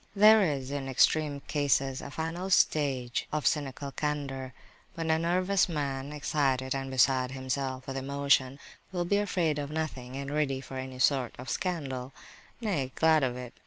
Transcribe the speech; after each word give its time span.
There 0.15 0.41
is, 0.41 0.71
in 0.71 0.87
extreme 0.89 1.41
cases, 1.41 2.01
a 2.01 2.09
final 2.09 2.49
stage 2.49 3.27
of 3.31 3.45
cynical 3.45 3.91
candour 3.91 4.51
when 4.95 5.11
a 5.11 5.19
nervous 5.19 5.69
man, 5.69 6.11
excited, 6.11 6.73
and 6.73 6.89
beside 6.89 7.33
himself 7.33 7.85
with 7.85 7.97
emotion, 7.97 8.57
will 8.91 9.05
be 9.05 9.17
afraid 9.17 9.59
of 9.59 9.69
nothing 9.69 10.15
and 10.15 10.31
ready 10.31 10.59
for 10.59 10.77
any 10.77 10.97
sort 10.97 11.35
of 11.37 11.51
scandal, 11.51 12.13
nay, 12.61 12.91
glad 12.95 13.21
of 13.23 13.37
it. 13.37 13.53